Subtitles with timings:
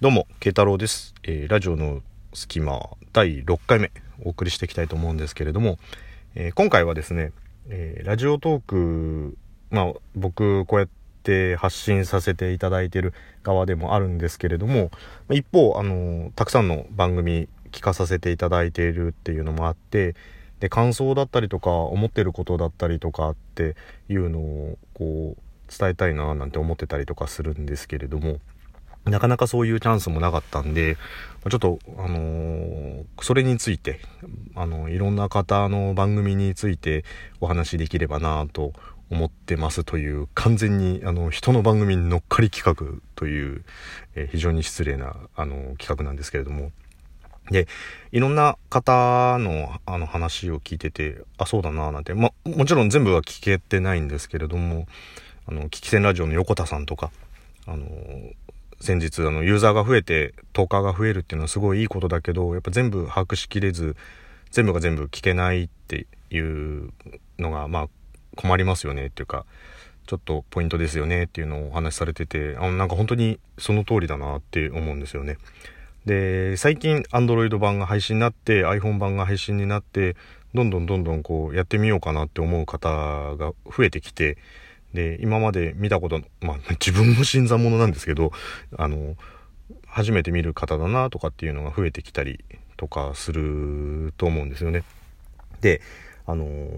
[0.00, 1.12] どうも、慶太郎です。
[1.24, 2.02] えーラジオの
[2.32, 3.90] 隙間第6回目
[4.22, 5.76] お送りしていきたいと思うんですけれども、
[6.36, 7.32] えー今回はですね、
[7.68, 9.36] えーラジオトーク、
[9.70, 10.88] まあ僕こうやっ
[11.24, 14.92] て発信させていただいている側でもあるんですけれども、
[15.32, 20.14] 一方、あのたくさんの番組聞かさせていただいているっていうのもあって、
[20.60, 23.74] で、感想だったりとか、思ってることだったりとかって
[24.08, 25.42] いうのを、こう、
[25.76, 28.38] 伝えたいななんて思ってたりとかするんですけれども、
[29.08, 30.96] なかなかそういうチャンスもなかったんで、
[31.48, 34.00] ちょっと、あのーそれについて、
[34.54, 37.04] あの、いろんな方の番組について
[37.40, 38.72] お話しできればなと
[39.10, 43.64] 思ってますという、完全に、あの、人の番組に乗っかり企画という、
[44.14, 46.70] えー非常に失礼な、あの、企画なんですけれども、
[47.50, 47.66] で、
[48.12, 54.86] いろんな方のあの話を聞いてて、あ、そうだななんて、ま、もちろん全部は聞けてないんですけれども、
[55.46, 57.10] あの、聞き戦ラジオの横田さんとか、
[57.66, 57.86] あの、
[58.80, 63.96] 先日、あの、ユーザーが増えて、トーカーが増えるっていうのはすごいいいことだけど、やっぱ全部把握しきれず、
[64.50, 66.92] 全部が全部聞けないっていう
[67.38, 67.88] のが、まあ、
[68.36, 69.44] 困りますよねっていうか、
[70.06, 75.38] ちょっとポイントですよねっていうのをお話しされてて、あ、なんか本当にその通りだなって思うんですよね。
[76.06, 80.16] で、最近 Android 版が配信になって iPhone 版が配信になって、
[80.54, 82.88] どんどんどんどんこうやってみようかなって思う方
[83.36, 84.38] が増えてきて、
[84.94, 88.32] で、今まで見たこと、まあ自分も新参者なんですけど、
[88.76, 89.16] あの、
[89.86, 92.44] 初めて見る方だなとかっていうのが増えてきたり
[92.76, 94.84] とかすると思うんですよね。
[95.60, 95.80] で、
[96.26, 96.68] あの、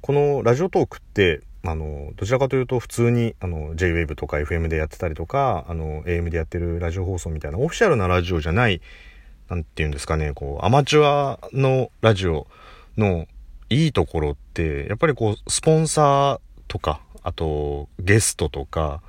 [0.00, 8.80] このラジオトークって、あの、どちらかというと普通に、あの、JWAVE とか FM でやってたりとか、あの、AM でやってるラジオ放送みたいな、オフィシャルなラジオじゃない、
[9.50, 12.46] なんていうんですかね、こう、アマチュアのラジオ
[12.96, 13.26] の
[13.68, 19.02] いいところって、やっぱりこう、スポンサーとか、あと、ゲストとか、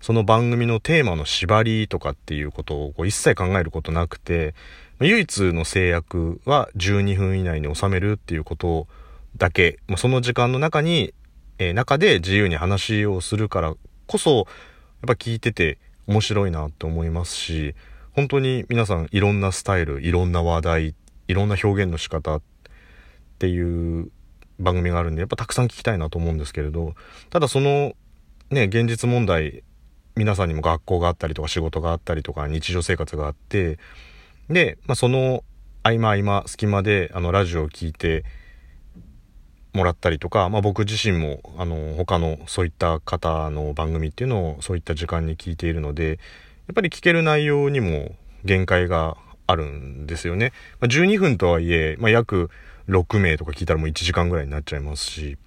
[0.00, 4.54] その番組のテーマの縛りとかっていうことをこう一切考えることなくて、
[5.00, 8.86] 唯一の制約は12分以内に収めるっていうこと
[9.36, 11.14] だけ、その時間の中に、
[11.58, 13.74] えー中で自由に話をするから
[14.06, 14.46] こそ、やっ
[15.06, 17.74] ぱ聞いてて面白いなって思いますし、
[18.12, 20.94] 本当に皆さんいろんなスタイル、いろんな話題、
[21.28, 22.42] いろんな表現の仕方っ
[23.38, 24.10] ていう
[24.58, 26.94] 番組があるんで、やっぱたくさん聞きたいなと思うんですけれど、
[27.30, 27.94] ただその
[28.50, 29.64] ね、現実問題、
[30.16, 33.78] 皆さんにも学校があったりとか仕事があったりとか日常生活があって、
[34.48, 35.42] で、まあ、その
[35.82, 38.24] 合間合間、隙間であのラジオを聞いて
[39.72, 46.20] もらったりとか、まあ、僕自身もあの他のそういった方の番組っていうのをそういった時間に聞いているので、
[46.68, 49.16] やっぱり聞ける内容にも限界が
[49.46, 50.52] あるんですよね。
[50.80, 52.50] まあ、12分とはいえ、まあ、約
[52.88, 55.38] 6名とか聞いたらもう1時間ぐらいになっちゃいますし、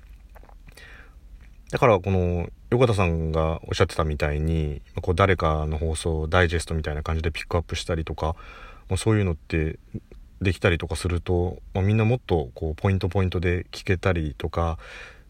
[1.72, 8.36] だからこの横田さんがおっしゃってたみたいにこう誰かの放送ダイジェストみたいな感じでピックアップしたりとか、
[8.90, 9.78] まあ、そういうのって
[10.42, 14.78] できたりとかすると、まあ、みんなもっとこうポイントポイントで聞けたりとか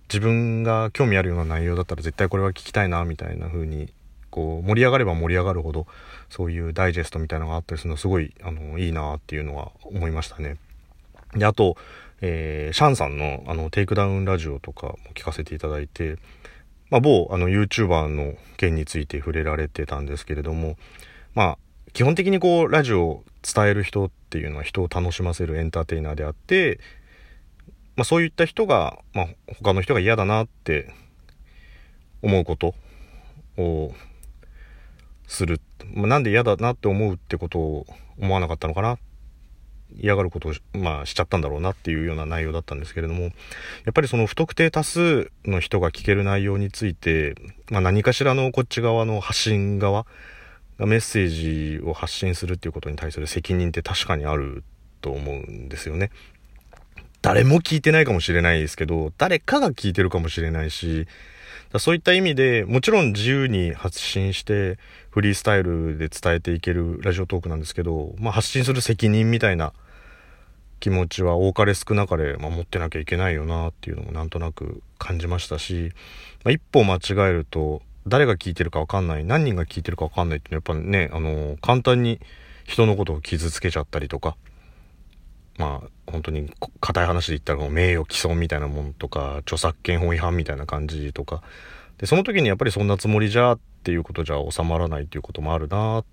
[0.10, 3.92] 自分が興味あるような内容だったら絶対これは聞きたいなみたいな風に
[4.30, 5.88] こう盛り上がれば盛り上がるほど
[6.30, 10.58] そういうダイジェストみたいなのがあったりするのすごいあのいいなっていうのは思いましたね。
[11.34, 11.78] であと、
[12.22, 16.18] えーシャンさんのあのテイクダウンラジオとかも聞かせていただいて、
[16.90, 20.78] まあ、某あの YouTuber の件について触れられてたんですけれども、
[21.36, 21.58] まあ、
[21.94, 26.80] 基本的にこう、ラジオを伝える人っていうのは人を楽しませるエンターテイナーであって、
[27.96, 29.28] まあ、そういった人が、まあ、
[29.60, 30.94] 他の人が嫌だなって
[32.22, 32.76] 思うこと
[33.58, 33.94] を
[35.28, 35.60] する。
[35.94, 37.88] まあ、なんで嫌だなって思うってことを
[38.20, 39.00] 思わなかったのかなっ
[39.96, 43.30] 嫌がることを、まあ、しちゃったんだろうなっていうような内容だったんですけれども、や
[43.90, 47.36] っぱりその不特定多数の人が聞ける内容について、
[47.70, 50.06] まあ、何かしらのこっち側の発信側
[50.78, 54.64] がメッセージを発信するっていうことに対する責任って確かにある
[55.02, 56.12] と思うんですよね。
[57.22, 61.08] 誰も聞いてないかもしれないですけど、誰かが聞いてるかもしれないし、
[61.72, 64.78] だそういった意味でもちろん自由に発信して
[65.10, 69.74] フリースタイルで伝えていけるラジオトークなんですけど、まあ、発信する責任みたいな
[70.80, 75.92] 気持ちは多かれ少なかれ、まあ、持ってなきゃいけないよなっていうのもなんとなく感じましたし、
[76.44, 77.00] まあ、一歩間違
[77.30, 82.20] えると誰が聞いてるかわかんない何人が聞いてるかわかんないっていうのはやっぱねあの簡単に
[82.66, 84.38] 人のことを傷つけちゃったりとか
[85.58, 91.42] まあ本当に硬い話で言ったら名誉毀損みたいなもんとか著作権法違反みたいな感じとか
[91.98, 96.06] でその時にやっぱりそんなつもりじゃっていうことじゃ収まらないっていうこともあるなっ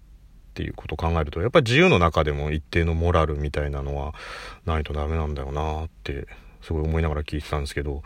[0.54, 4.14] ていうことを考えるとやっぱり自由の中でも一定のモラルみたいなのは
[4.64, 6.26] ないとダメなんだよなって
[6.62, 8.02] すごい思いながら聞いてたんですけど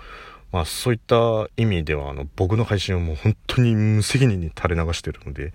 [0.50, 5.52] まあそういった意味ではあの僕の配信をもう本当に無責任に垂れ流してるので、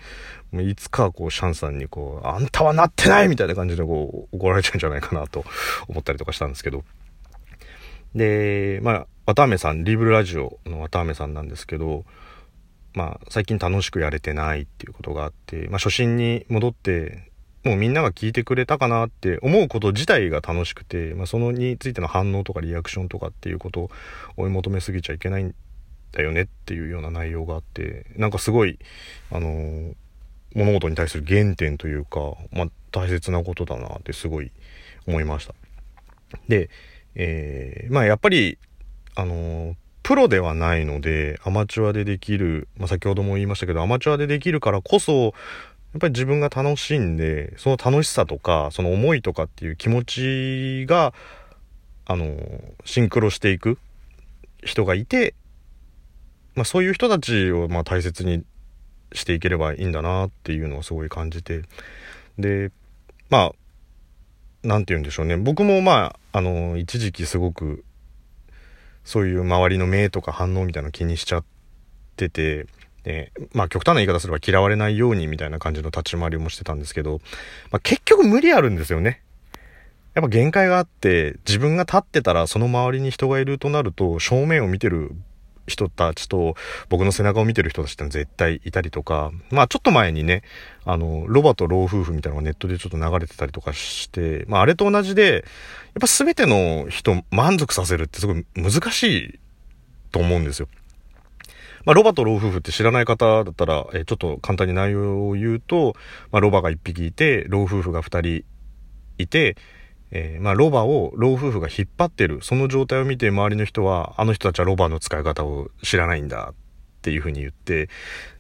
[0.52, 5.44] もういつかこうシャンさんにこう、あんたはなってないみたいな感じでこう怒られちゃうんじゃないかなと
[5.88, 6.84] 思ったりとかしたんですけど。
[8.14, 12.06] で、まあ、渡辺さん、リブルラジオの渡辺さんなんですけど、
[12.94, 17.32] まあ最近楽しくやれてないっていうことがあって、まあ初心に戻って
[17.64, 23.92] もうみんなが聞いてくれたかなって思うこと自体が楽しくて、まあ、そのについての反応とかリアクションとかっていうことを
[24.38, 25.56] 追い求めすぎちゃいけないん
[26.12, 28.80] だよねっていうような内容があってなんかすごい
[29.32, 29.96] あのー、
[30.56, 32.20] 物事に対する原点というか、
[32.52, 34.52] まあ、大切なことだなってすごい
[35.08, 35.54] 思いました。
[36.48, 36.70] で、
[37.16, 38.58] えー、まあやっぱり
[39.16, 45.34] あのープロではないので、アマチュアでできる、まあ、先ほども言いましたけど、アマチュアでできるからこそ、
[45.94, 51.14] やっぱり自分が楽しんで、その楽しさとか、その思いとかっていう気持ちが、
[52.06, 52.36] あの、
[52.84, 53.78] シンクロしていく
[54.64, 55.36] 人がいて、
[56.56, 58.44] まあそういう人たちをまあ大切に
[59.14, 61.62] していければいいんだなっていうのをすごい感じて、
[62.40, 62.72] で、
[63.30, 63.52] ま
[64.64, 65.38] あ、なんて言うんでしょうね。
[65.38, 67.84] 僕もまあ、あの、一時期すごく、
[69.04, 71.44] そういう周りの目とか反応みたいなの気にしちゃっ
[72.16, 72.66] てて、
[73.04, 77.20] で、まあ極端な言い方すれば嫌われないようにみたいな感じの立ち回りもしてたんですけど、
[77.72, 79.22] まあ、結局無理あるんですよね。
[80.14, 85.12] やっぱ限界があって、自分が立ってたらその周りに人がいるとなると、正面を見てる
[85.68, 86.56] 人たちと
[86.90, 90.44] 僕の背中を見てる人たちって絶対いたりとか、まあちょっと前にね、
[90.86, 95.44] あの、ロバと老夫婦みたいなのがネットでちょっと流れてたりとかして、まああれと同じで、やっ
[96.02, 99.40] ぱ全ての人満足させるってすごい難しい
[100.12, 100.68] と思うんですよ。
[101.86, 105.96] まあ、ロバと老夫婦って知らない方だったら、えー、ちょっと簡単に内容を言うと、
[106.32, 108.46] まあ、ロバが1匹いて、老夫婦が2人
[109.18, 109.58] いて、
[110.12, 116.56] えー、まあ、ロバを老夫婦が引っ張ってる、その状態を見て周りの人は、あの人たちはロバの使い方を知らないんだっ
[117.02, 117.90] ていうふうに言って、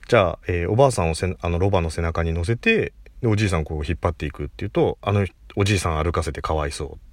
[0.07, 2.93] じゃあ、えー、おばあさんをせあのロバの背中に乗せて、
[3.25, 5.25] おじいさんをこう引っ張っていくっていうと、あの
[5.55, 7.12] おじいさん歩かせてかわいそう。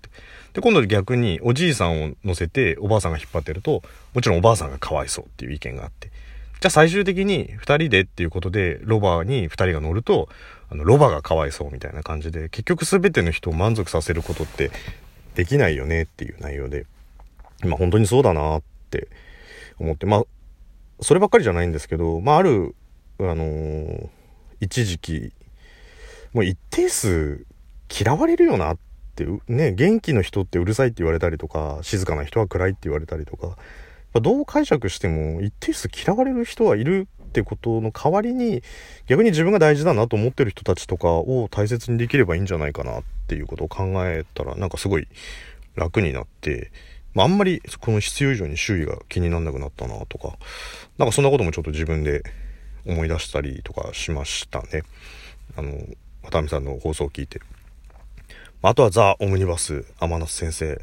[0.53, 3.83] で、今度逆におじいさんを乗せておばあさんが引っ張ってると、
[4.15, 6.09] もちろんおばあさんがかわいそうっていう意見があって。
[6.61, 10.29] じゃあ最終的に2人でっていうことで、ロバに2人が乗ると、
[10.69, 14.71] あの、ロバがかわいそうみたいな感じで、結局全ての人を満足させることって
[15.35, 16.87] できないよねっていう内容で、
[17.63, 19.09] まあ本当にそうだなって
[19.79, 20.25] 思って、まあ、
[21.01, 22.75] そればっかりじゃないんですけど、まあある、
[23.21, 24.09] あのー、
[24.61, 25.33] 一時期、
[26.33, 27.47] もう一定数
[27.91, 33.57] 嫌われるよなってってね、元気の人ってうるさいって言われたりとか、静かな人は暗いって言われたりとか、
[34.15, 38.63] どう解釈しても一定数嫌われる人はいるってことの代わりに
[39.07, 45.07] 逆に自分が大事だなと思ってる人たちとかを大切にできればいいんじゃないかなっていうことを考えたらなんかすごい
[45.77, 46.73] 楽になって、
[47.15, 50.37] まあ、あんまりこの必要以上に周囲が気になんなくなったなとか
[50.99, 52.25] なんかそんなこともちょっと自分で
[52.85, 54.83] 思い出したりとかしましたね。
[55.57, 55.73] あの
[56.23, 57.41] 渡辺さんの放送を聞いて。
[58.63, 60.83] あとはザ・オムニバス天夏先生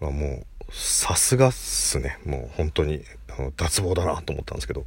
[0.00, 2.18] はもうさすがっすね。
[2.24, 4.86] もう本当にあの脱帽だなと思ったんですけど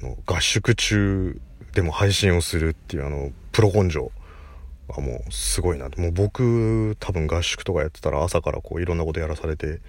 [0.00, 1.40] あの合宿中
[1.72, 4.12] でも配信をするっていうあのプロ根性
[4.88, 9.80] はもうすごいなもう僕多分合宿とかやってたら朝からこういろんなことやらされて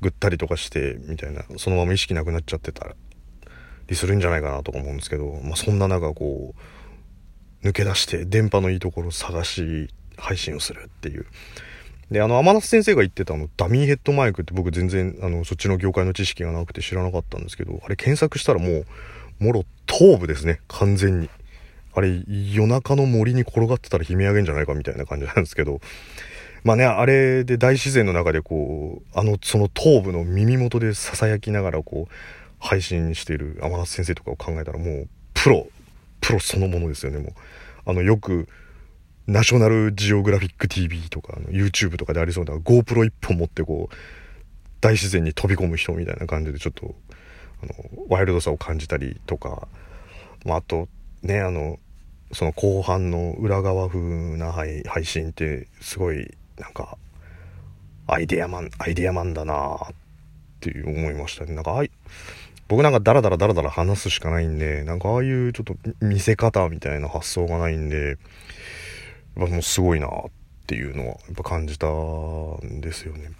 [0.00, 2.94] ぐったりとかしてみたいなそのまま意識なくなっちゃってた
[3.88, 6.54] りするんじゃないかなとか思うんですけど、まあ、そんな中こ
[7.62, 11.26] う抜け出して電波のいいところを探し配信をするっていう
[12.10, 18.86] で、あの、天夏先生が言ってたあの、ダミーヘッドマイクって僕全然、あの、そっちの業界の知識がなくて知らなかったんですけど、あれ検索したらもう、
[19.40, 21.28] もろ頭部ですね、完全に。
[21.94, 25.80] あれ、夜中の森に転がってたら悲鳴あげんじゃないかみたいな感じなんですけど、
[26.62, 32.14] まあね、あれで大自然の中でこう、あの、その頭部の耳元で囁きながらこう、
[32.58, 35.66] 配信している天夏先生とかを考えたらもう、プロ、
[36.20, 37.32] プロそのものですよね、もう。
[37.86, 38.48] あの、よく、
[39.26, 43.94] ナショナルジオグラフィック TV とか、YouTube とかでありそうな GoPro 一本持ってこう、
[44.80, 46.94] 大自然に飛び込む人みたいな感じでちょっと、
[47.62, 47.74] あの、
[48.08, 49.66] ワイルドさを感じたりとか、
[50.44, 50.88] まあ、あと、
[51.22, 51.78] ね、あの、
[52.32, 54.00] その後半の裏側風
[54.36, 56.98] な配信ってすごいなんか
[58.06, 59.94] アイデアマンアイデアマンだなっ
[60.60, 61.54] ていう思いましたね。
[61.54, 61.90] なんかあい
[62.68, 68.18] 僕なんかダラダラダラダラ話すしかないんでなんかああいうちょっと見せ方みたいな発想がないんで
[69.36, 70.10] ぱもうすごいなっ
[70.66, 73.30] ていうのはやっぱ感じたんですよね。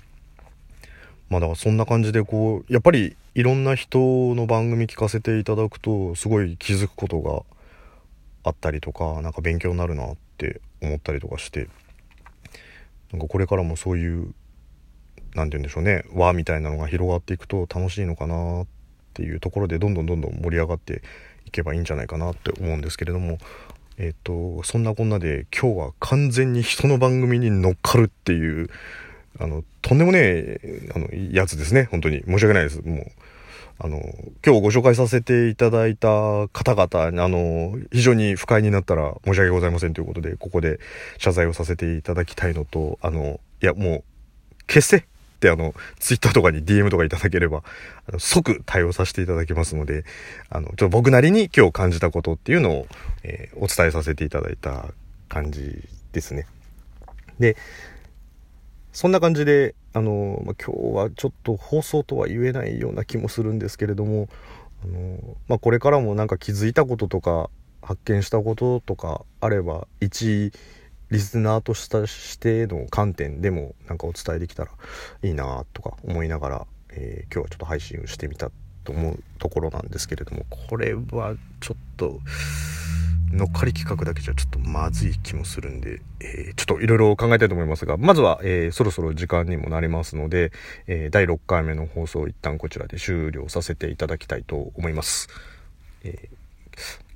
[1.29, 3.99] まあだからそんな感じでこうやっぱりいろんな人
[4.35, 7.43] の番組聞かせていただくとすごい気づくことが
[8.45, 11.69] あったりとか何か勉強になるなって思ったりとかして
[13.13, 14.35] なんかこれからもそういう
[15.35, 18.67] 何て言うんでしょうね輪みたいなのが広がっていくと楽しいのかなっ
[19.15, 21.03] ていうところでどんどんどんどん盛り上がって
[21.45, 23.39] いけばいいんじゃないかなって思うんですけれども
[23.99, 28.69] えっ、とそんなこんなで今日は完全に人の番組に乗っかるっていう
[29.39, 31.89] あのとんでもねえあのやつですね。
[31.91, 32.23] 本当に。
[32.27, 32.83] 申し訳ないです。
[32.83, 33.07] もう
[33.79, 33.99] あの
[34.45, 36.09] 今日ご紹介させていただいた
[36.49, 40.81] 方々あの非常に不快になったら申し訳ございませんということでここで
[41.19, 44.05] 謝罪をさせていただきたいのとあのいやもう
[44.67, 47.63] 消せってあの、ツイッターとかに DM とかいただければ、
[48.09, 50.05] あの即対応させていただきますので、
[50.51, 52.87] あの、ちょっと僕なりに今日感じたことっていうのを、
[53.23, 54.89] えー、お伝えさせていただいた
[55.29, 56.47] 感じですね。
[57.39, 57.57] で、
[58.93, 64.29] そんな感じで、あの、まあ、今日はちょっと放送とは言えないような気もするんですけれども、
[64.83, 67.51] あの、まあ、これからもなんか気づいたこととか、
[67.83, 70.51] 発見したこととかあれば、一、
[71.11, 74.71] リスナーとしたしての観点でもなんかお伝えできたら
[75.23, 78.51] いいなとか思いながら、えー、今日はちょっと配信をしてみた
[78.85, 82.21] と思うところなんですけれどもこれはちょっと
[83.33, 90.53] 乗っかり企画だけじゃちょっとまずい気もするんで、えー、ちょっといろいろ考えたいと思いますが、まずは、えー、そろそろ時間にもなりますので、
[90.87, 95.29] え、第6回目の放送を一旦こちらで終了させていただきたいと思います。
[96.05, 96.29] え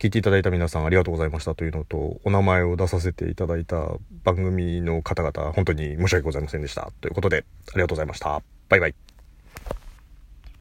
[0.01, 3.77] 聞いていただいた皆さんありがとうございましたというのと、お名前を出させていただいた
[4.25, 6.91] 番組の方々、本当に申し訳ございませんでした。
[7.03, 8.43] ということで、ありがとうございました。
[8.71, 9.10] バイバイ。